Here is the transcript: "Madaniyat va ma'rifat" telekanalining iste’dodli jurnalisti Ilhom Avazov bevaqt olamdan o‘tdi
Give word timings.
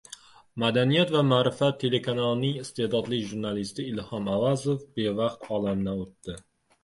"Madaniyat 0.61 1.11
va 1.15 1.19
ma'rifat" 1.31 1.75
telekanalining 1.83 2.55
iste’dodli 2.63 3.19
jurnalisti 3.27 3.87
Ilhom 3.91 4.31
Avazov 4.37 4.79
bevaqt 5.01 5.47
olamdan 5.59 6.01
o‘tdi 6.07 6.35